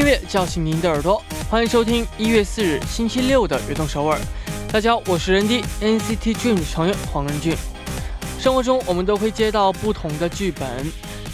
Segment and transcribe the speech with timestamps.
[0.00, 4.18] 音乐叫醒您的耳朵，欢迎收听一月四日星期六的悦动首尔。
[4.72, 7.54] 大家好，我是人 D NCT Dream 成员黄仁俊。
[8.38, 10.90] 生活中我们都会接到不同的剧本，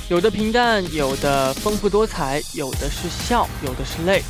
[0.08, 4.20] 有的平淡，有的丰富多彩，有的是笑，有的是泪。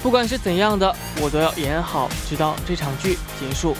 [0.00, 3.76] 不管是怎样的，我都要演好，直到这场剧结束。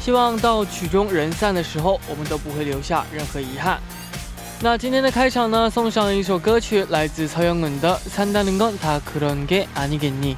[0.00, 3.78] 希望到曲终人散的时候，我们都不会留下任何遗憾。
[4.61, 10.35] 那今天的开场呢，送上一首歌曲，来自曹永文的《산다는건다그런게아니겠니》。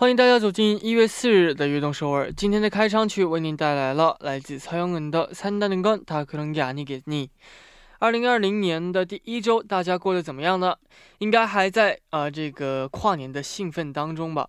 [0.00, 2.32] 欢迎大家走进一月四日的悦动首尔。
[2.32, 7.28] 今天的开场曲为您带来了来自曹永文的《산다는건다그런게아니겠니》。
[7.98, 10.76] 二零二零年的第一周，大家过得怎么样呢？
[11.18, 14.48] 应该还在啊这个跨年的兴奋当中吧。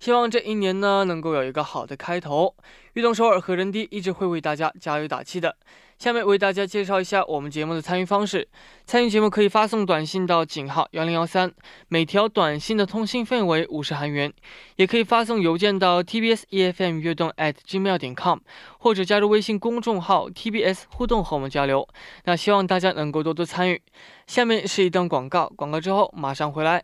[0.00, 2.54] 希望这一年呢能够有一个好的开头。
[2.94, 5.56] 悦动首尔和人低一直会为大家加油打气的。
[6.01, 8.47] 下面为大家介绍一下我们节目的参与方式。
[8.87, 11.53] 参与节目可以发送短信到井号幺零幺三，
[11.89, 14.31] 每条短信的通信费为五十韩元；
[14.77, 18.39] 也可以发送邮件到 tbs efm 悦动 at gmail 点 com，
[18.79, 21.87] 或者加入微信公众号 tbs 互动和我们交流。
[22.25, 23.79] 那希望大家能够多多参与。
[24.25, 26.83] 下面是一段广告，广告之后马上回来。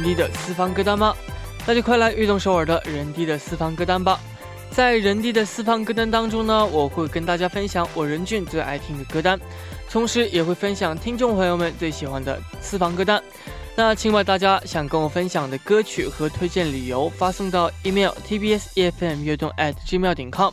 [0.00, 1.14] 人低的私房歌单吗？
[1.66, 4.18] 那就快来悦动首尔的人低的私房歌单吧。
[4.70, 9.38] 在人低的私房歌单当中呢，我会跟大家分享我任俊最爱听的歌单，
[9.90, 13.22] 同时也会分享听众朋友们最喜欢的私房歌单。
[13.76, 20.50] 那请把大家想跟我分享的歌曲和推荐理由发送到 email tbsefm 悦动 at gmail 点 com，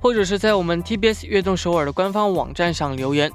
[0.00, 3.30] 或者是在我们 TBS 悦动首尔的官方网站上留言。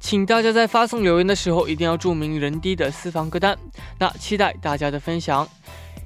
[0.00, 3.56] 请大家在发送留言的时候一定要注明人低的私房歌单。
[3.98, 5.46] 那期待大家的分享。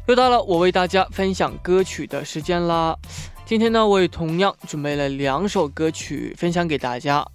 [0.06, 2.94] 又到了我为大家分享歌曲的时间啦。
[3.46, 7.26] 今天呢，我也同样准备了两首歌曲分享给大家。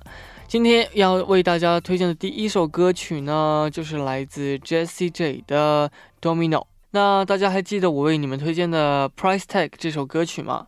[0.47, 5.91] 今天要为大家推荐的第一首歌曲呢，就是来自 Jessie J 的
[6.21, 6.65] Domino。
[6.91, 10.67] 那大家还记得我为你们推荐的 Price Tag 这首歌曲吗？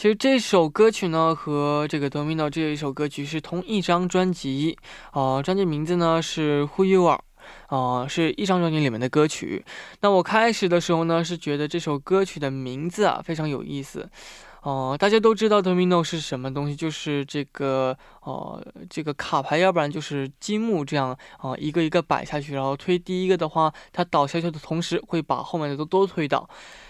[0.00, 4.78] 其实这首歌曲呢，和这个 Domino 这一首歌曲是同一张专辑，
[5.10, 7.20] 啊，专辑名字呢是 Who You Are，
[7.66, 9.62] 啊，是一张专辑里面的歌曲。
[10.00, 14.08] 那我开始的时候呢，是觉得这首歌曲的名字啊非常有意思，
[14.62, 26.46] 哦，大家都知道 domino 是什么东西，就是这个呃这个卡牌，要不然就是积木这样啊，一个一个摆下去，然后推第一个的话，它倒下去的同时会把后面的都都推倒，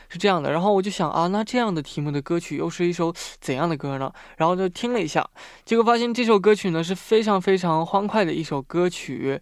[0.09, 0.51] 是这样的。
[0.51, 4.13] 然后我就想啊，那这样的题目的歌曲又是一首怎样的歌呢？
[4.37, 5.25] 然后就听了一下，
[5.65, 9.41] 结果发现这首歌曲呢是非常非常欢快的一首歌曲。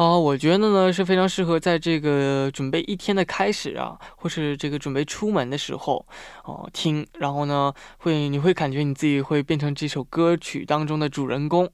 [0.00, 6.06] 啊，我觉得呢是非常适合在这个准备一天的开始啊，或是这个准备出门的时候
[6.44, 11.70] 哦听，然后呢会你会感觉你自己会变成这首歌曲当中的主人公。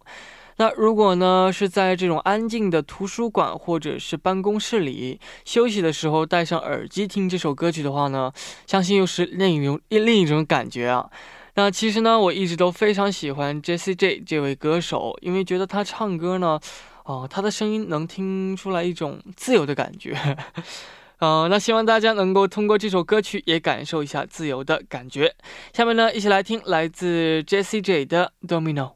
[0.56, 8.32] 那如果呢是在这种安静的图书馆或者是办公室里休息的时候戴上耳机听这首歌曲的话呢，
[8.66, 11.08] 相信又是另一种另一种感觉啊。
[11.54, 16.58] 那其实呢我一直都非常喜欢 Jessie J 这位歌手，因为觉得他唱歌呢。
[17.06, 20.12] 哦，他的声音能听出来一种自由的感觉，
[21.18, 25.32] 呃，那希望大家能够通过这首歌曲也感受一下自由的感觉。
[25.72, 28.94] 下面呢，一起来听来自 Jessie J 的 Domino。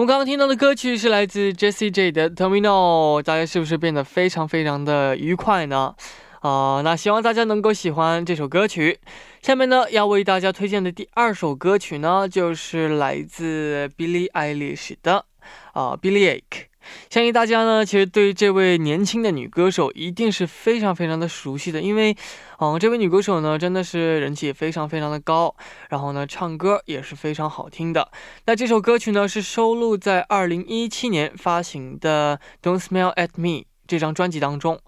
[0.00, 5.94] 我们刚刚听到的歌曲是来自 Jessie J 的 Domino，大家是不是变得非常非常的愉快呢？
[6.40, 8.98] 啊，那希望大家能够喜欢这首歌曲。
[9.42, 15.26] 下面呢，要为大家推荐的第二首歌曲呢，就是来自 Billie Eilish 的
[15.74, 16.69] 啊 Billie Ake。
[17.08, 22.16] 相信大家呢，其实对于这位年轻的女歌手一定是非常非常的熟悉的，因为，
[22.58, 25.54] 嗯，这位女歌手呢，真的是人气也非常非常的高，
[25.88, 28.08] 然后呢，唱歌也是非常好听的。
[28.46, 33.48] 那这首歌曲呢，是收录在二零一七年发行的《Don't Smile at Me》
[33.86, 34.78] 这张专辑当中。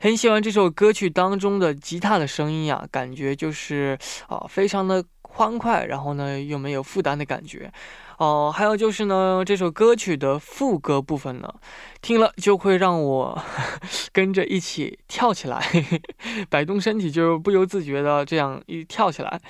[0.00, 3.96] 很喜欢这首歌曲当中的吉他的声音呀，感觉就是
[4.28, 7.72] 啊，非常的欢快，然后呢，又没有负担的感觉。
[8.18, 11.52] 哦，还有就是呢，这首歌曲的副歌部分呢，
[12.00, 13.42] 听了就会让我
[14.12, 15.60] 跟着一起跳起来，
[16.48, 19.40] 摆动身体，就是不由自觉的这样一跳起来。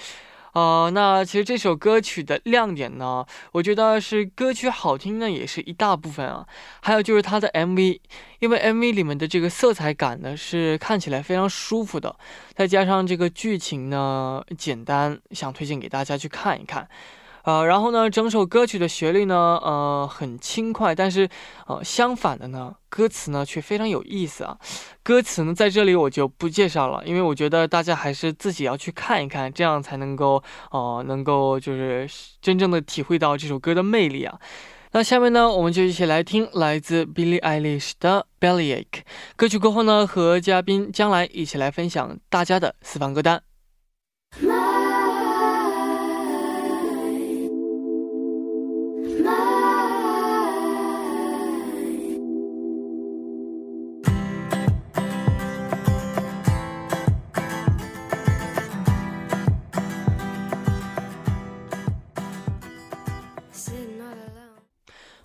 [0.52, 6.46] 啊，那其实这首歌曲的亮点呢，我觉得是歌曲好听呢，也是一大部分啊。
[6.80, 7.98] 还有就是它的 MV，
[8.38, 12.14] 因为 MV 里面的这个色彩感呢，是看起来非常舒服的，
[12.54, 16.88] 再加上这个剧情呢简单，想推荐给大家去看一看。
[17.44, 21.28] 呃，然后呢，整首歌曲的旋律呢，呃，很轻快，但是，
[21.66, 24.56] 呃，相反的呢，歌词呢却非常有意思啊。
[25.02, 32.08] 歌词呢，在这里我就不介绍了，因为我觉得大家还是自己要去看一看，这样才能够，呃，能够就是
[32.40, 34.38] 真正的体会到这首歌的魅力啊。
[34.92, 39.02] 那下面呢，我们就一起来听来自 Billie Eilish 的 Bellyache
[39.36, 43.42] 歌曲过后呢，和嘉宾将来一起来分享大家的私房歌单。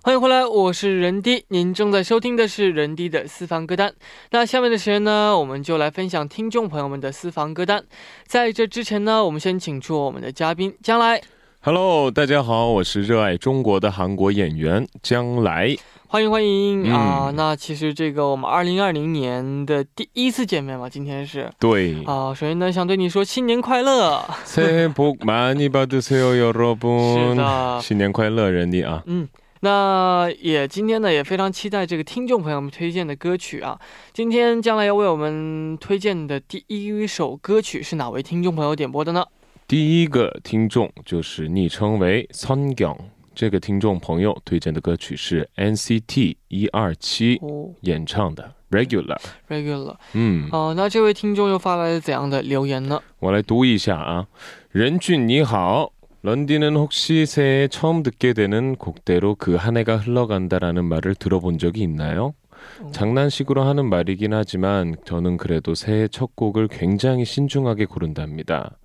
[0.09, 3.91] 欢迎回来，我是任迪，您正在收听的是任迪的私房歌单。
[4.29, 7.83] 那下面的时间呢，我们就来分享听众朋友们的私房歌单。
[8.27, 11.19] 在这之前呢，我们先请出我们的嘉宾将来。
[11.61, 15.75] Hello，大家好，我是热爱中国的韩国演员将来。
[16.07, 17.33] 欢迎欢迎啊！
[17.35, 21.49] 那其实这个我们二零二零年的第一次见面嘛，今天是。
[21.59, 21.95] 对。
[22.05, 24.23] 啊，首先呢，想对你说新年快乐。
[24.45, 27.31] 새해복많이받으세요여러 분。
[27.31, 27.81] 是的。
[27.81, 29.01] 新年快乐，任迪啊。
[29.07, 29.27] 嗯。
[29.62, 33.78] 那也今天呢也非常期待这个听众朋友们推荐的歌曲啊。
[34.12, 39.24] 今天将来要为我们推荐的第一首歌曲是哪位听众朋友点播的呢？
[39.68, 42.96] 第一个听众就是昵称为선경
[43.34, 47.40] 这个听众朋友推荐的歌曲是 NCT 一二七
[47.82, 49.96] 演唱的 Regular Regular。
[50.14, 53.00] 嗯，哦，那这位听众又发来了怎样的留言呢？
[53.18, 54.26] 我来读一下啊，
[54.70, 55.92] 任俊你好。
[56.22, 62.34] 런디는 혹시 새해 처음 듣게 되는 곡대로 그 한 해가 흘러간다라는 말을 들어본 적이 있나요?
[62.82, 62.90] 어.
[62.92, 68.76] 장난식으로 하는 말이긴 하지만 저는 그래도 새해 첫 곡을 굉장히 신중하게 고른답니다.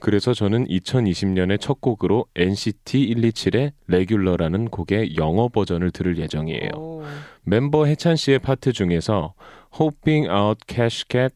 [0.00, 6.70] 그래서 저는 2020년의 첫 곡으로 NCT 127의 레귤러라는 곡의 영어 버전을 들을 예정이에요.
[6.76, 7.02] 오.
[7.44, 9.32] 멤버 해찬 씨의 파트 중에서
[9.80, 11.34] Hoping Out Cash Cat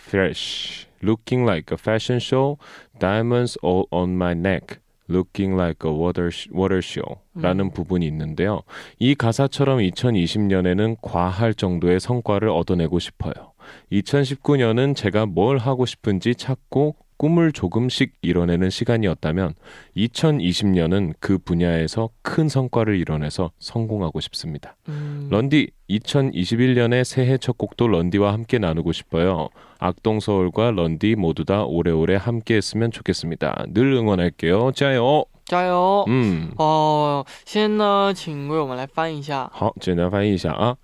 [0.00, 2.56] Fresh, Looking Like a Fashion Show,
[2.98, 7.70] Diamonds All on My Neck Looking like a water, water show라는 음.
[7.70, 8.62] 부분이 있는데요.
[8.98, 13.52] 이 가사처럼 2020년에는 과할 정도의 성과를 얻어내고 싶어요.
[13.92, 19.53] 2019년은 제가 뭘 하고 싶은지 찾고 꿈을 조금씩 이뤄내는 시간이었다면
[19.95, 24.75] 2020년은 그 분야에서 큰 성과를 이뤄내서 성공하고 싶습니다.
[24.89, 25.27] 음.
[25.29, 29.49] 런디 2021년의 새해 첫 곡도 런디와 함께 나누고 싶어요.
[29.77, 33.65] 악동서울과 런디 모두 다 오래오래 함께했으면 좋겠습니다.
[33.73, 34.71] 늘 응원할게요.
[34.71, 35.25] 짜요.
[35.45, 36.05] 加油！
[36.07, 39.49] 嗯，哦，先呢，请为我们来翻译一下。
[39.53, 40.77] 好，简单翻译一下啊。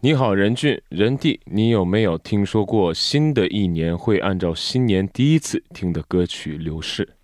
[0.00, 7.16] 你好，任俊，任弟，你有没有听说过新的一年会按照新年第一次听的歌曲流逝？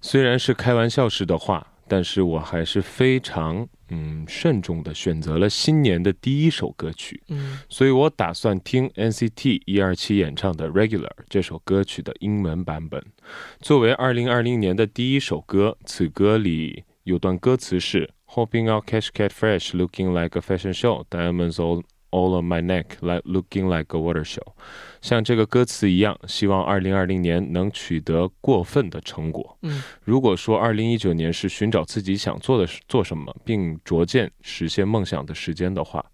[0.00, 13.00] 虽然是开玩笑式的话，但是我还是非常嗯慎重的选择了新年的第一首歌曲，嗯所以我打算听 NCT 一二七演唱的《Regular》这首歌曲的英文版本。
[13.60, 22.60] 作为二零二零年的第一首歌，此歌里有段歌词是 “Hoping I'll catch cat fresh, looking like a fashion show, diamonds all all on my
[22.60, 24.54] neck, like looking like a water show。”
[25.00, 29.56] 像这个歌词一样，希望二零二零年能取得过分的成果。
[29.62, 36.04] 嗯如果说二零一九年是寻找自己想做的事做什么，并逐渐实现梦想的时间的话，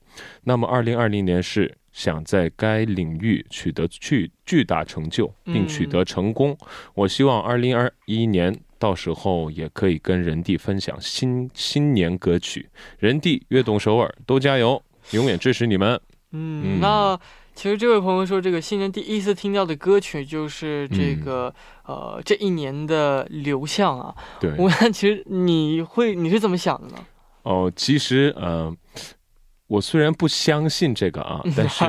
[0.42, 6.56] 那么二零二零年是想在该领域取得巨巨大成就，并取得成功。
[6.94, 12.68] 我希望二零二一年到时候也可以跟人弟分享新新年歌曲。
[12.98, 16.00] 人弟、悦动首尔都加油，永远支持你们。
[16.32, 17.18] 嗯，嗯那
[17.54, 21.54] 其实这位朋友说，这个新人第一次听到的歌曲就是这个、
[21.86, 24.14] 呃这一年的流向啊。
[24.40, 27.04] 对，我看其实你会你是怎么想的呢？
[27.44, 28.74] 哦，其实呃，
[29.66, 31.84] 我虽然不相信这个啊， 但是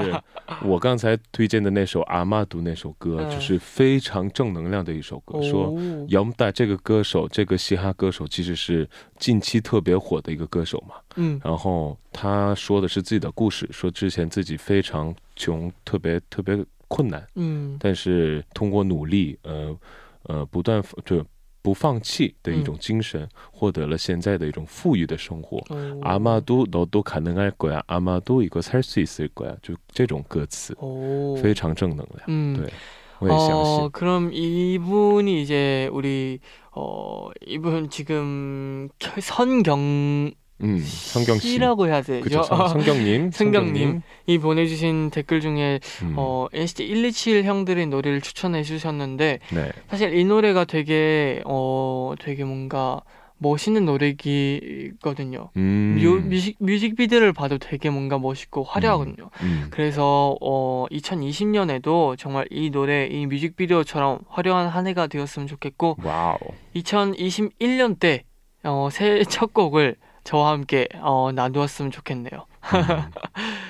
[0.63, 5.65] 我刚才推荐的那首阿玛杜那首歌，嗯就是非常正能量的一首歌，说。
[5.67, 8.87] 哦，姚木大这个歌手，这个嘻哈歌手其实是
[9.19, 10.95] 近期特别火的一个歌手嘛。
[11.17, 19.77] 嗯然后他说的是自己的故事，说之前自己非常穷，特别特别困难，嗯但是通过努力，呃
[20.23, 21.23] 呃，不断就
[21.64, 25.58] 不放弃的一种精神，获得了现在的一种富裕的生活。
[25.68, 32.20] 哦阿玛杜너도가능할거야，阿玛杜이거살수있을거야，就这种歌词哦，非常正能量。
[32.28, 32.72] 嗯对，
[33.18, 33.84] 我也相信。
[33.84, 36.40] 어, 그럼 이분이 이제 우리
[36.72, 42.21] 어 이분 지금 겨- 선경 嗯，성경 씨， 씨라고 해야 되죠?
[42.23, 42.43] 그죠?
[42.43, 44.01] 성- 성경님, 성경님.
[44.25, 49.71] 이 보내주신 댓글 중에 음, 어, NCT 127 형들의 노래를 추천해 주셨는데 네.
[49.89, 53.01] 사실 이 노래가 되게 어 되게 뭔가
[53.37, 55.49] 멋있는 노래기거든요.
[55.57, 59.29] 음, 뮤, 뮤직, 뮤직비디오를 봐도 되게 뭔가 멋있고 화려하거든요.
[59.41, 66.37] 음, 그래서 어 2020년에도 정말 이 노래 이 뮤직비디오처럼 화려한 한 해가 되었으면 좋겠고 와우.
[66.75, 68.23] 2021년 때
[68.63, 72.31] 어, 새해 첫 곡을 저와 함께 어, 나누었으면 좋겠네요.
[72.63, 73.11] 음,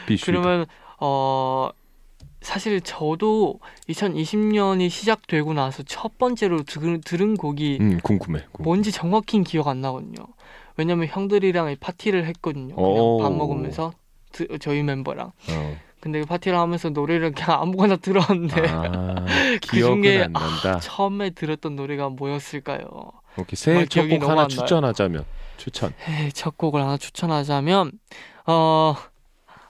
[0.25, 0.65] 그러면
[0.99, 1.69] 어
[2.41, 3.59] 사실 저도
[3.89, 9.81] 2020년이 시작되고 나서 첫 번째로 들, 들은 곡이 음, 궁금해, 궁금해, 뭔지 정확히 기억 안
[9.81, 10.25] 나거든요.
[10.77, 12.75] 왜냐면 형들이랑 파티를 했거든요.
[12.75, 13.91] 그냥 밥 먹으면서
[14.31, 15.31] 드, 저희 멤버랑.
[15.49, 15.77] 어.
[16.05, 19.25] 근데 그 파티를 하면서 노래를 그냥 아무거나 들었는데 아,
[19.67, 20.79] 그 중에 안 난다.
[20.79, 22.85] 처음에 들었던 노래가 뭐였을까요?
[23.37, 24.47] 오케이, 새해 첫곡 하나.
[24.47, 25.25] 추천하자면
[25.57, 25.95] 추천.
[26.07, 27.93] 에이, 첫 곡을 하나 추천하자면
[28.45, 28.95] 어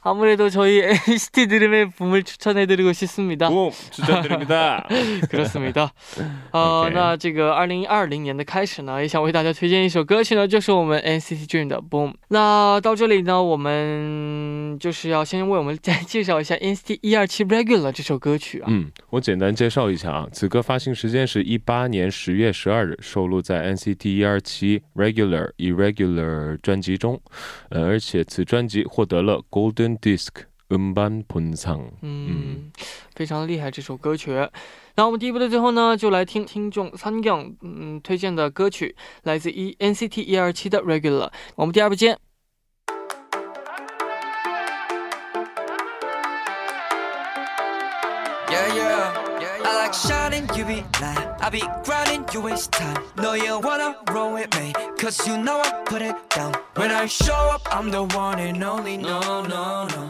[0.05, 3.51] 아무래도 저희 NCT 드림의 붐을 추천해드리고 싶습니다.
[3.51, 4.87] 붐 추천드립니다.
[5.29, 5.91] 그렇습니다.
[6.53, 12.13] 呃， OK 那这个二零二零年的开始呢，也想为大家推荐一首歌曲呢，就是我们 NCT Dream 的《Boom》。
[12.29, 18.69] 那到这里呢，我们就是要先为我们再介绍一下 NCT 一二七 Regular 这首歌曲啊。
[18.71, 27.21] 嗯，我简单介绍一下啊，此歌发行时间是一八年十月十二日，收录在 NCT 一二七 Regular Irregular 专辑中，
[27.69, 30.29] 呃，而且此专辑获得了 Golden Disc
[30.69, 31.91] 음반본상。
[32.03, 32.71] 嗯，
[33.15, 34.33] 非常厉害这首歌曲。
[34.97, 38.95] 那我们第一部的最后呢，就来听听众三 gang 嗯推荐的歌曲，
[39.25, 41.31] 来自 E NCT 一二七的 Regular。
[41.57, 42.19] 我们第二部见。
[50.56, 51.30] You be lying.
[51.40, 53.02] I be grinding, you waste time.
[53.18, 56.54] No, you wanna roll with me, cause you know I put it down.
[56.76, 58.98] When I show up, I'm the one and only.
[58.98, 60.10] No, no, no.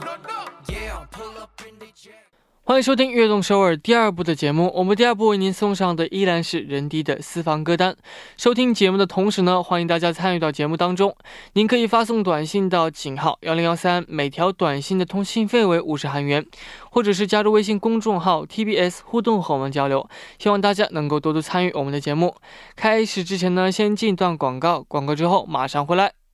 [0.68, 2.25] Yeah, I'll pull up in the jet.
[2.68, 4.72] 欢迎收听《悦动首尔》第二部的节目。
[4.74, 7.96] 我们第二部为您送上的依然是人低的私房歌单。
[8.38, 11.16] 收听节目的同时呢，欢迎大家参与到节目当中。
[11.54, 16.44] 您可以发送短信到井号幺零幺三，每条短信的通信费为五十韩元，
[16.90, 20.10] 或者是加入微信公众号 TBS 互动和我们交流。
[20.40, 22.36] 希望大家能够多多参与我们的节目。
[22.76, 26.25] 开始之前呢，先进一段广告，广告之后马上回来。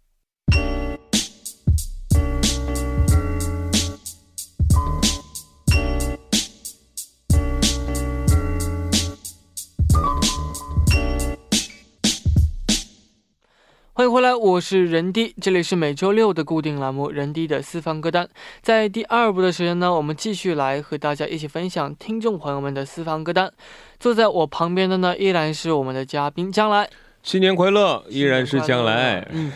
[14.00, 18.26] 欢迎回来，我是任迪，这里是每周六的固定栏目《任迪的私房歌单》。
[18.61, 23.50] 在第二部的时间呢，我们继续来和大家一起分享听众朋友们的私房歌单。
[23.99, 26.90] 坐在我旁边的呢，依然是我们的嘉宾将来。
[27.23, 29.26] 新年快乐，依然是将来。
[29.33, 29.50] 嗯，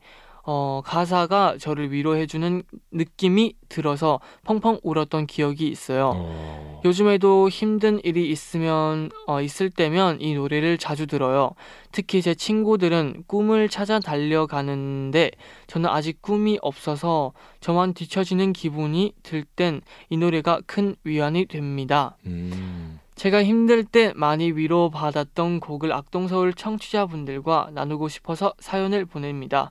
[0.44, 6.12] 어, 가사가 저를 위로해주는 느낌이 들어서 펑펑 울었던 기억이 있어요.
[6.14, 6.80] 어...
[6.84, 11.52] 요즘에도 힘든 일이 있으면, 어, 있을 때면 이 노래를 자주 들어요.
[11.92, 15.30] 특히 제 친구들은 꿈을 찾아 달려가는데
[15.68, 19.80] 저는 아직 꿈이 없어서 저만 뒤처지는 기분이 들 땐
[20.10, 22.16] 이 노래가 큰 위안이 됩니다.
[22.26, 22.98] 음...
[23.14, 29.70] 제가 힘들 때 많이 위로받았던 곡을 악동서울 청취자분들과 나누고 싶어서 사연을 보냅니다.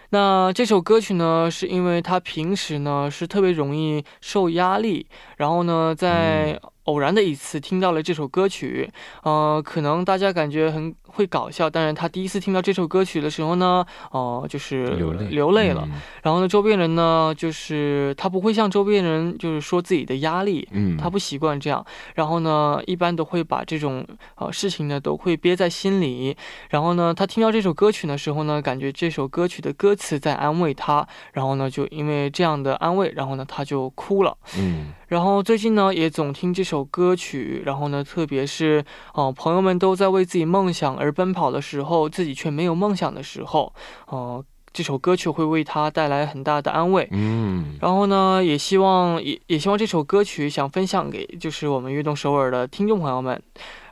[0.11, 8.91] 那这首歌曲呢，是因为他平时呢是特别容易受压力，然后呢，在偶然的一次听到了这首歌曲，
[9.23, 10.93] 呃，可能大家感觉很。
[11.11, 15.87] 会搞笑，但是他第一次听到这首歌曲的时候呢，哦，就是流泪流泪了。
[16.23, 21.85] 然后呢，周边人呢，就是他不会向周边人就是说自己的压力，嗯，他不习惯这样。
[22.15, 26.35] 然后呢，一般都会把这种呃事情呢都会憋在心里。
[26.69, 31.05] 然后呢，他听到这首歌曲的时候呢，感觉这首歌曲的歌词在安慰他。
[31.33, 34.37] 然后呢，就因为这样的安慰，然后呢，他就哭了。
[34.57, 34.93] 嗯。
[35.07, 37.61] 然后最近呢，也总听这首歌曲。
[37.65, 41.00] 然后呢，特别是哦，朋友们都在为自己梦想。
[41.00, 43.72] 而奔跑的时候，自己却没有梦想的时候，
[44.08, 47.08] 呃，这首歌曲会为他带来很大的安慰。
[47.12, 53.40] 嗯，然后呢，也希望也也希望这首歌曲想分享给就是我们悦动首尔的听众朋友们，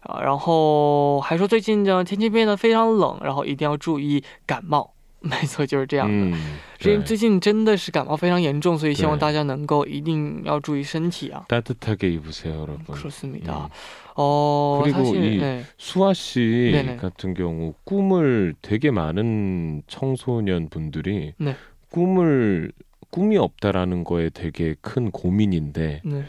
[0.03, 4.91] 啊，然后还说最近呢天气变得非常冷，然后一定要注意感冒。
[5.21, 6.37] 没错，就是这样的。
[6.85, 11.47] 因为最近真的是感冒非常严重，所以希望大家能够一定要注意身体啊。
[11.49, 13.71] 따뜻하게입으세요여러분그렇습니다
[14.22, 15.64] 어, 그리고 사실, 이 네.
[15.78, 16.98] 수아 씨 네네.
[16.98, 21.56] 같은 경우 꿈을 되게 많은 청소년 분들이 네.
[21.90, 22.74] 꿈을
[23.12, 26.24] 꿈이 없다라는 거에 되게 큰 고민인데 네.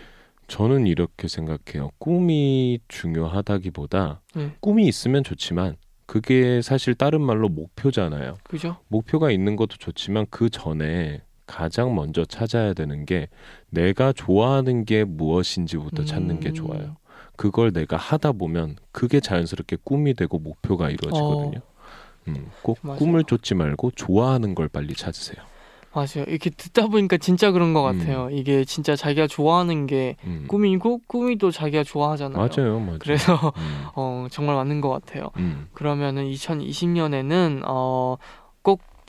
[0.46, 1.90] 저는 이렇게 생각해요.
[1.98, 4.52] 꿈이 중요하다기보다 네.
[4.60, 5.74] 꿈이 있으면 좋지만
[6.06, 8.36] 그게 사실 다른 말로 목표잖아요.
[8.44, 8.76] 그죠?
[8.86, 13.28] 목표가 있는 것도 좋지만 그 전에 가장 먼저 찾아야 되는 게
[13.70, 16.54] 내가 좋아하는 게 무엇인지부터 찾는 게 음.
[16.54, 16.96] 좋아요.
[17.40, 21.60] 그걸 내가 하다 보면 그게 자연스럽게 꿈이 되고 목표가 이루어지거든요.
[21.60, 22.28] 어.
[22.28, 22.98] 음, 꼭 맞아요.
[22.98, 25.42] 꿈을 쫓지 말고 좋아하는 걸 빨리 찾으세요.
[25.94, 26.26] 맞아요.
[26.28, 28.26] 이렇게 듣다 보니까 진짜 그런 것 같아요.
[28.26, 28.32] 음.
[28.32, 30.44] 이게 진짜 자기가 좋아하는 게 음.
[30.48, 32.36] 꿈이고 꿈이 또 자기가 좋아하잖아요.
[32.36, 32.98] 맞아요, 맞아요.
[32.98, 33.84] 그래서 음.
[33.96, 35.30] 어, 정말 맞는 것 같아요.
[35.38, 35.66] 음.
[35.72, 38.18] 그러면은 2020년에는 어,
[38.60, 38.82] 꼭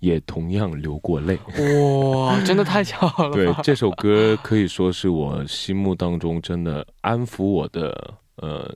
[0.00, 1.38] 也同样流过泪，
[2.14, 3.30] 哇，真的太巧了。
[3.32, 8.72] 对，这首歌可以说是我心目当中真的安抚我的呃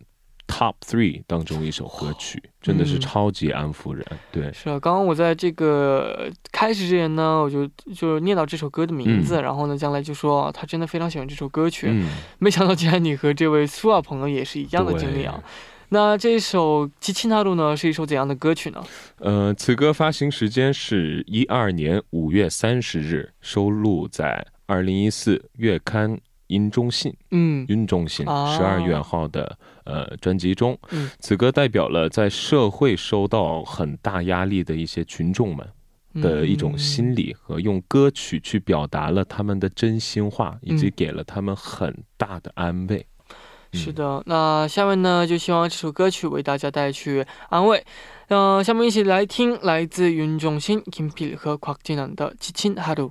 [0.48, 4.04] top three 当中一首歌曲，真的是超级安抚人。
[4.32, 12.04] 对，是啊，刚刚我在这个开始之前呢，我就就念到这首歌的名字，然后呢，将来就说他真的非常喜欢这首歌曲。
[12.38, 15.40] 没想到，竟然你和这位苏瓦朋友也是一样的经历啊。
[15.92, 18.83] 那这首《七七纳路》呢，是一首怎样的歌曲呢？
[19.18, 26.11] 呃，此歌发行时间是一二年五月三十日，收录在二零一四月刊
[26.46, 27.12] 《音中信》。
[27.31, 28.24] 嗯，《音中信》
[28.57, 30.78] 十二月号的呃专辑中。
[30.92, 35.68] 嗯此歌代表了在社会受到很大压力的一些群众们
[36.22, 43.05] 的一种心理，和用歌曲去表达了他们的真心话，以及嗯给了他们很大的安慰。
[43.72, 47.85] 是的，那下面呢，就希望这首歌曲为大家带去安慰。
[48.28, 53.08] 那、下面一起来听来自云中心 Kimpil 和 Quagginan 的《지친하루》。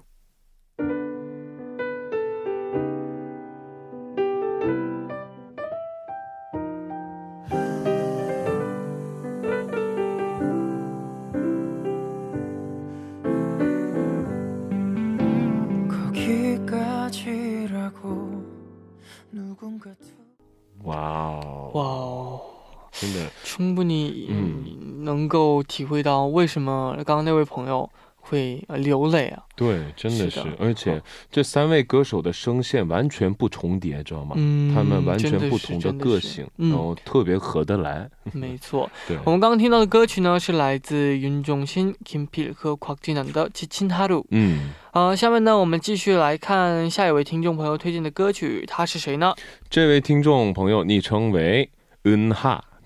[25.81, 27.89] 体会到为什么刚刚那位朋友
[28.19, 29.41] 会流泪啊？
[29.55, 34.35] 对，真的是，而且这三位歌手的声线完全不重叠，知道吗？
[34.37, 38.07] 嗯，他们完全不同的个性，然后特别合得来。
[38.31, 38.87] 没错，
[39.25, 44.19] 我们刚刚听到的歌曲呢，是来自云中心 Kim Piu 和 Quagin 的《七亲哈鲁》。
[44.29, 49.33] 嗯，呃，下面呢，我们继续来看下一位听众朋友推荐的歌曲，他是谁呢？
[49.67, 51.71] 这位听众朋友昵称为
[52.03, 52.63] 恩哈。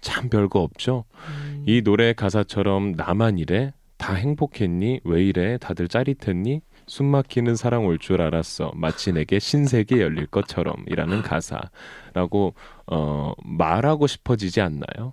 [0.00, 1.04] 참 별거 없죠.
[1.28, 3.72] 嗯이 노래 가사처럼 나만 이래?
[3.98, 5.00] 다 행복했니?
[5.04, 5.58] 왜 이래?
[5.58, 6.60] 다들 짜릿했니?
[6.86, 8.72] 숨막히는 사랑 올 줄 알았어.
[8.74, 12.54] 마치 내게 신세계 열릴 것처럼이라는 가사라고
[12.86, 15.12] 어, 말하고 싶어지지 않나요?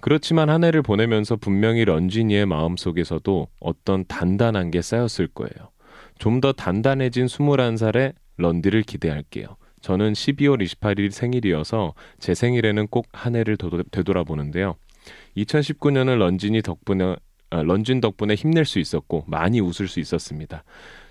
[0.00, 5.70] 그렇지만 한 해를 보내면서 분명히 런쥔이의 마음 속에서도 어떤 단단한 게 쌓였을 거예요.
[6.18, 9.56] 좀 더 단단해진 21살의 런디를 기대할게요.
[9.86, 14.74] 저는 12월 28일 생일이어서 제 생일에는 꼭 한 해를 도- 되돌아보는데요.
[15.36, 17.14] 2019년은 런쥔이 덕분에
[17.50, 20.64] 아, 런쥔 덕분에 힘낼 수 있었고 많이 웃을 수 있었습니다.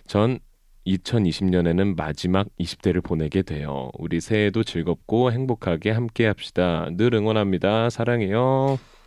[0.07, 0.39] 전
[0.87, 3.91] 2020년에는 마지막 20대를 보내게 돼요.
[3.97, 6.89] 우리 새해도 즐겁고 행복하게 함께 합시다.
[6.97, 7.89] 늘 응원합니다.
[7.89, 8.77] 사랑해요.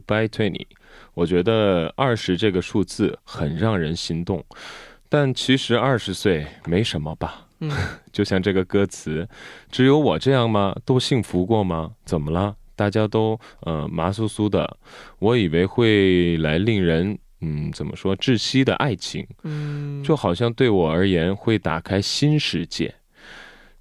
[0.00, 0.52] Goodbye Twenty》。
[1.14, 4.44] 我觉得二十这个数字很让人心动，
[5.08, 7.46] 但其实二十岁没什么吧。
[7.60, 7.70] 嗯，
[8.12, 9.28] 就像这个歌词，
[9.70, 10.76] 只有我这样吗？
[10.84, 11.92] 都幸福过吗？
[12.04, 12.54] 怎么了？
[12.76, 14.76] 大家都呃麻酥酥的，
[15.18, 22.94] 我以为会来令人嗯怎么说窒息的爱情，嗯，就好像对我而言会打开新世界。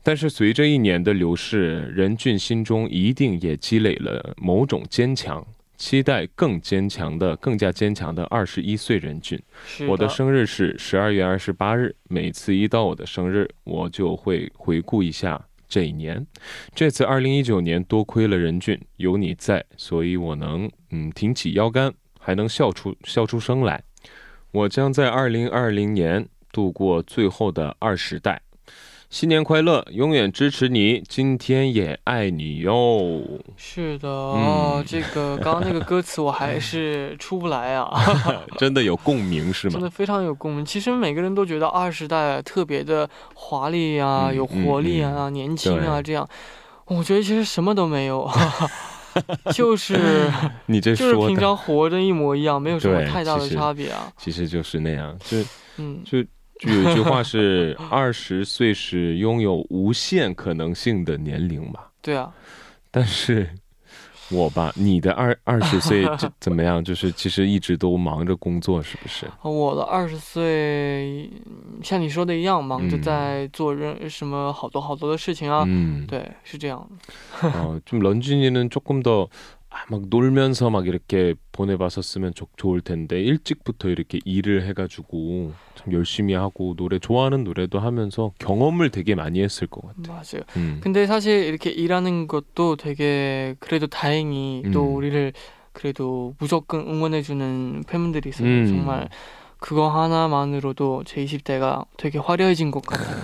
[0.01, 5.45] 但是随着一年的流逝，任俊心中一定也积累了某种坚强，
[5.77, 9.41] 期待更坚强的、更加坚强的二十一岁任俊。
[9.87, 16.25] 我的生日是十二月二十八日，每次一到我的生日，我就会回顾一下这一年。
[16.73, 23.83] 这次二零一九年多亏了任俊有你在，所以我能嗯挺起腰杆，还能笑出笑出声来。
[24.51, 28.41] 我将在二零二零年度过最后的二十代。
[29.09, 33.21] 新年快乐，永远支持你，今天也爱你哟。
[33.55, 37.89] 是的哦，嗯这个刚刚那个歌词我还是出不来啊，
[38.59, 39.73] 真的有共鸣是吗？
[39.73, 40.65] 真的非常有共鸣。
[40.65, 46.27] 其实每个人都觉得二十代特别的华丽啊，嗯有活力啊，年轻啊，这样。
[46.87, 48.29] 我觉得其实什么都没有，
[49.55, 50.29] 就是
[50.67, 54.11] 你这就是平常活着一模一样，没有什么太大的差别啊。
[54.17, 55.37] 其实就是那样，就
[55.77, 56.23] 嗯，就
[56.58, 62.32] 就有一句话是二十岁是拥有无限可能性的年龄嘛，对啊，
[62.90, 63.48] 但是
[64.30, 66.82] 我吧，你的二二十岁这 怎么样？
[66.82, 69.26] 就是其实一直都忙着工作，是不是？
[69.42, 71.28] 我的二十岁
[71.82, 75.64] 像你说的一样，忙着嗯在做任什么好多好多的事情啊。
[75.66, 77.50] 嗯，对，是这样的。
[77.50, 79.28] 어, 좀 런쥔이는 조금 더
[79.70, 86.34] 아, 막 놀면서 막 이렇게 보내봤었으면 좋, 좋을 텐데 일찍부터 이렇게 일을 해가지고 참 열심히
[86.34, 90.12] 하고 노래 좋아하는 노래도 하면서 경험을 되게 많이 했을 것 같아.
[90.12, 90.44] 맞아요.
[90.56, 90.80] 음.
[90.82, 94.94] 근데 사실 이렇게 일하는 것도 되게 그래도 다행히 또 음.
[94.96, 95.32] 우리를
[95.72, 98.46] 그래도 무조건 응원해주는 팬분들이 있어요.
[98.46, 98.66] 음.
[98.66, 99.08] 정말
[99.58, 103.16] 그거 하나만으로도 제 20대가 되게 화려해진 것 같아요.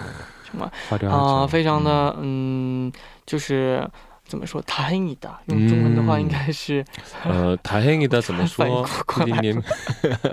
[0.50, 1.35] 정말 화려하죠.
[1.42, 2.90] 啊、非常的嗯，
[3.26, 3.87] 就是
[4.26, 5.40] 怎么说，다행이다。
[5.46, 6.85] 用中文的话，嗯应该是、
[7.24, 9.62] 어, 다행이다 怎么 反应说不过来 PD님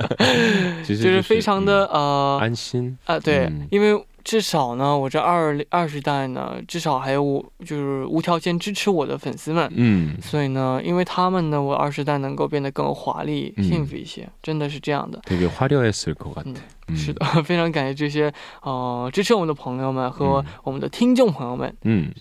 [0.84, 9.70] 其实就是非常的、嗯呃安心啊，对，嗯因为 至少呢，我这二二十代呢，至少还有我就是无条件支持我的粉丝们。
[9.76, 10.20] 음.
[10.20, 15.22] 所以呢，因为他们呢，我二十代能够变得更华丽、嗯幸福一些，真的是这样的。
[15.28, 16.50] 되게 화려했을 것 같아.
[16.50, 16.56] 嗯
[16.88, 16.96] 음.
[16.96, 21.72] 是的， 非常感谢这些呃支持我们的朋友们和嗯我们的听众朋友们。
[21.84, 22.12] 음.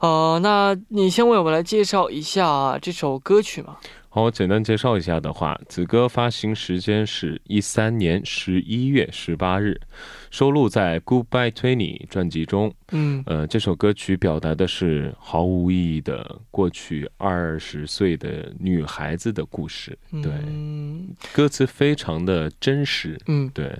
[0.00, 3.76] 呃，那你先为我们来介绍一下这首歌曲嘛？
[4.12, 9.80] 好，简单介绍一下的话，此歌发行时间是一三年十一月十八日，
[10.35, 12.69] 收录在《Goodbye Twenty》专辑中。
[12.91, 19.97] 嗯呃，这首歌曲表达的是毫无意义的过去二十岁的女孩子的故事。
[20.11, 23.17] 对，嗯歌词非常的真实。
[23.27, 23.73] 嗯对，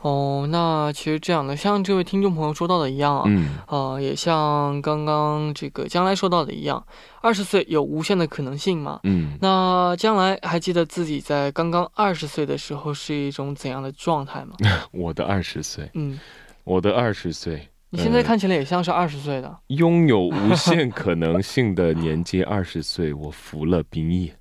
[0.00, 6.84] 哦，那其实这样的，像这位听众朋友说到的一样啊，嗯呃，也像刚刚这个将来说到的一样，
[7.20, 9.00] 二十岁有无限的可能性嘛。
[9.02, 14.54] 嗯，那将来还记得自己在刚刚二十岁的时候是一种怎样的状态吗？
[14.92, 16.18] 我的二十岁，嗯，
[16.64, 19.56] 我的二十岁，你现在呃看起来也像是二十岁的。
[19.68, 24.32] 拥有无限 可能性的年纪二十岁，我服了兵役。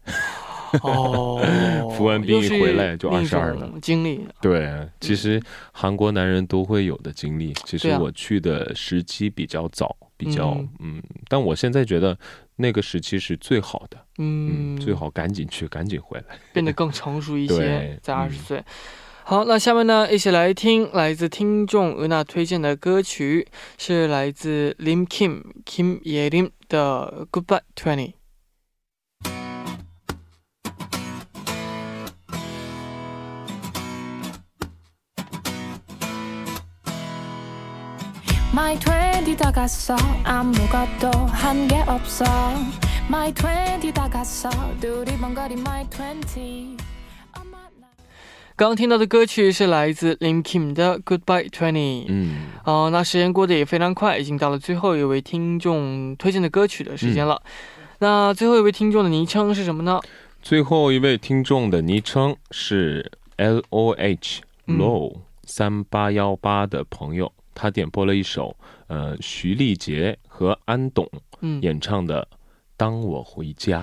[0.83, 4.27] 哦服完兵役回来就二十二了经历。
[4.41, 7.53] 对，其实韩国男人都会有的经历。
[7.65, 12.17] 其实我去的时期比较早，比较嗯嗯但我现在觉得
[12.57, 16.37] 那个时期是最好的，嗯，嗯，最好赶紧去，赶紧回来。
[16.53, 18.63] 变得更成熟一些，在二十嗯岁。
[19.23, 23.45] 好，那下面呢，一起来听来自听众俄娜推荐的歌曲，
[23.77, 28.07] 是来自 Lim Kim Kim Ye Lim 的《Goodbye Twenty》。
[38.56, 42.24] My 20 다가서 아무것도 한 게 없어
[43.08, 47.88] My 20 다가서 두리번거리 My 20엄마 나
[48.56, 52.04] 刚刚听到的歌曲是来自 Lim Kim 的《Goodbye Twenty》。
[52.08, 57.40] 嗯哦，那时间过得也非常快，已经到了最后一位听众推荐的歌曲的时间了。
[57.98, 60.00] 那最后一位听众的昵称是什么呢？
[60.42, 71.09] 最后一位听众的昵称是 L O H 嗯 Low 三八幺八的朋友， 他点播了一首呃徐丽杰和安董
[71.41, 72.21] 嗯，演唱的
[72.77, 73.79] 《当我回家》。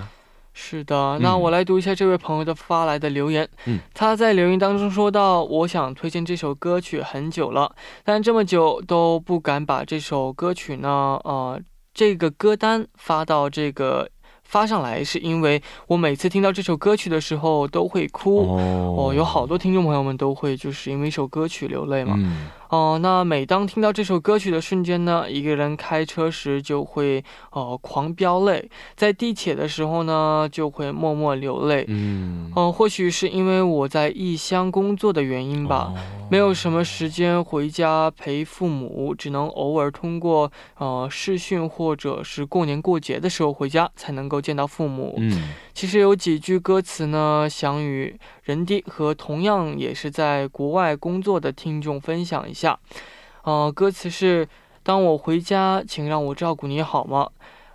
[0.57, 3.49] 是的，那我来读一下这位朋友的发来的留言。
[3.67, 10.89] 嗯，他在留言当中说到：“我想推荐这首歌曲很久了，但这么久都不敢把这首歌曲呢，
[11.25, 11.61] 呃，
[11.93, 14.09] 这个歌单发到这个
[14.45, 18.47] 发上来，是因为我每次听到这首歌曲的时候都会哭。
[18.47, 22.15] 哦哦，有好多听众朋友们都会就是因为一首歌曲流泪嘛。
[22.17, 31.85] 嗯哦，那每当听到这首歌曲的瞬间呢，一个人开车时就会呃狂飙泪，在地铁的时候呢就会默默流泪。
[31.87, 35.99] 嗯嗯、或许是因为我在异乡工作的原因吧，哦
[36.31, 45.15] 没有什么时间回家陪父母，只能偶尔通过呃视讯或者是过年过节的时候回家才能够见到父母。
[45.19, 52.79] 嗯其实有几句歌词呢，想与人弟和同样也是在国外工作的听众分享一下。
[53.43, 54.49] 呃，歌词是：
[54.85, 57.29] 当我回家，请让我照顾你好吗？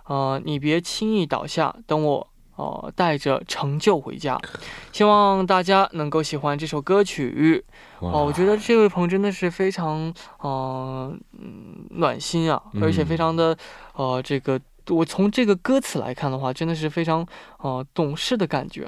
[0.06, 4.40] 呃，你别轻易倒下，等我呃带着成就回家。
[4.92, 7.62] 希望大家能够喜欢这首歌曲。
[8.00, 13.54] 哇哦，我觉得这位朋友真的是非常呃嗯暖心啊，而且非常的
[13.94, 14.58] 呃这个。
[14.90, 17.26] 我从这个歌词来看的话，真的是非常
[17.58, 18.84] 呃懂事的感觉。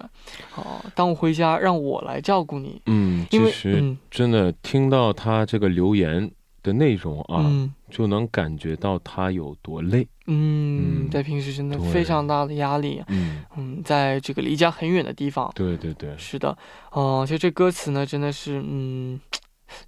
[0.56, 6.30] 哦、当我回家，让我来照顾你，嗯，因为其实嗯真的听到他这个留言
[6.62, 10.06] 的内容啊，嗯就能感觉到他有多累。
[10.26, 13.02] 嗯，嗯在平时真的非常大的压力。
[13.08, 16.56] 嗯，嗯，在这个离家很远的地方，对对对，是的，
[16.90, 19.20] 哦、其实这歌词呢，真的是嗯。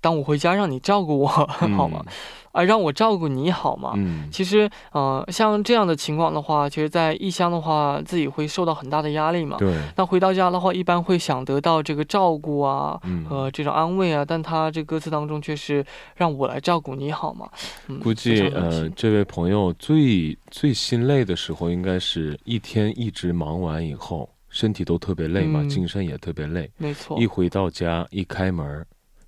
[0.00, 1.26] 当我回家让你照顾我，
[1.76, 2.04] 好吗？
[2.52, 3.94] 啊，让我照顾你好吗？
[3.96, 9.56] 嗯，其实，呃，像这样的情况的话，其实，在异乡的话，自己会受到很大的压力嘛。
[9.58, 17.48] 对，那回到家的话，一般会想得到这个照顾啊，嗯和这种安慰啊，但他这歌词当中却是让我来照顾你好吗？
[17.88, 26.70] 嗯，估计呃，这位朋友最最心累的时候，应该是一天一直忙完以后，身体都特别累嘛，嗯精神也特别累。
[26.76, 28.86] 没错一，回到家，一开门，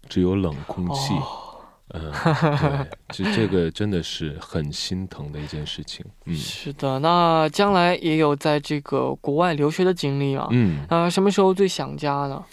[0.08, 1.14] 只有冷空气。
[1.14, 1.42] 哦
[1.90, 6.04] 嗯，对，这这个真的是很心疼的一件事情。
[6.24, 10.48] 嗯是的，那将来也有在这个国外留学的经历啊。
[10.50, 12.44] 嗯，啊，什么时候最想家呢？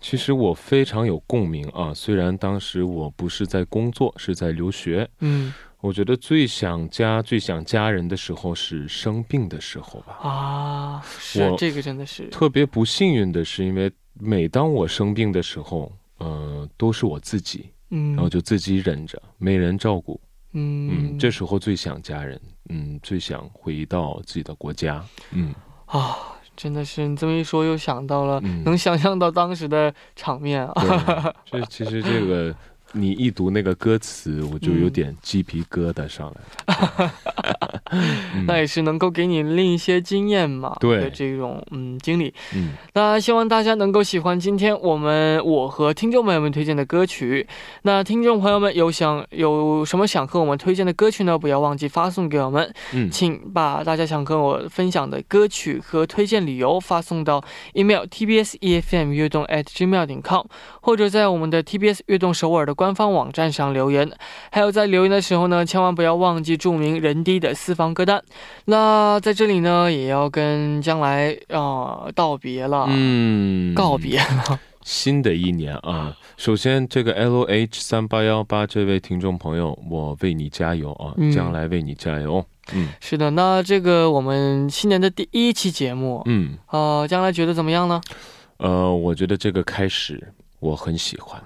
[0.00, 5.06] 其实我非常有共鸣啊，虽然当时我不是在工作，是在留学。
[5.20, 10.14] 嗯我觉得最想家、最想家人的时候是生病的时候吧。
[10.22, 20.20] 啊，是这个真的是，特别不幸运的是，因为每当我生病的时候，呃，都是我自己，嗯，然后就自己忍着，没人照顾。
[20.52, 25.04] 嗯，嗯，这时候最想家人，嗯，最想回到自己的国家。
[25.32, 25.54] 嗯，
[25.86, 26.16] 啊，
[26.56, 31.34] 真的是你这么一说，又想到了，嗯能想象到当时的场面啊。
[31.50, 32.54] 对，这其实这个
[32.92, 37.10] 你一读那个歌词，我就有嗯点鸡皮疙瘩上来
[38.46, 42.32] 那也是能够给你另一些经验嘛，对这种嗯经历。
[42.54, 47.46] 嗯，那希望大家能够喜欢今天我们我和听众朋友们推荐的歌曲。
[47.82, 51.38] 那听众朋友们有想有什么想和我们推荐的歌曲呢？
[51.38, 57.42] 不要忘记发送给我们，嗯请把大家想跟我分享的歌曲和推荐理由发送到
[57.74, 60.44] email tbs efm 悦动 at gmail 点 com，
[60.80, 64.08] 或者在我们的 TBS 悦动首尔的官方网站上留言。
[64.52, 68.22] 还有在留言的时候呢，千万不要忘记注明人低的私房歌单。
[68.66, 74.60] 那在这里呢，也要跟将来啊、呃道别了，嗯，告别了。
[74.82, 82.42] 新的一年啊，首先这个 L H 三八幺八这位听众朋友，我为你加油啊，嗯将来为你加油。
[82.72, 88.00] 嗯是的，那这个我们新年的第一期节目，嗯，呃，将来觉得怎么样呢？
[88.58, 91.42] 呃，我觉得这个开始我很喜欢。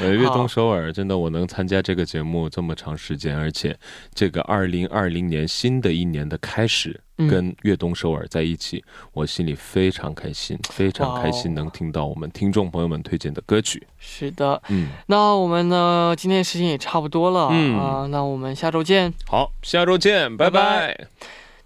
[0.00, 3.76] 呃，悦动首尔真的，我能参加这个节目这么长时间，而且
[4.14, 7.28] 这个二零二零年新的一年的开始，嗯。
[7.28, 13.86] 跟越东首尔在一起，我心里非常开心，非常开心能听到我们听众朋友们推荐的歌曲。
[13.98, 17.78] 是的，嗯，那我们呢，今天时间也差不多了嗯。
[17.78, 19.12] 啊、嗯那我们下周见。
[19.26, 20.60] 好，下周见，拜拜。
[20.60, 21.06] 拜拜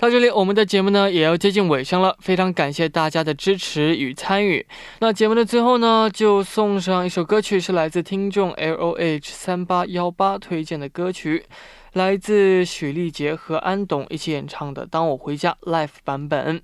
[0.01, 4.67] 到这里，我们的节目呢也要接近尾声了，非常感谢大家的支持与参与。
[5.01, 11.45] 那节目的最后呢，就送上一首歌曲，是来自听众 L O H 三八幺八推荐的歌曲，
[11.93, 16.63] 来自许丽杰和安董一起演唱的《当我回家》Live 版本。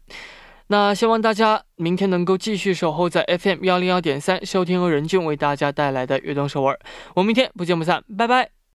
[0.69, 6.79] 那希望大家明天能够继续守候在 FM 幺零幺点三，收听由任俊为大家带来的悦动首尔。
[7.15, 8.56] 我们明天不见不散，拜拜。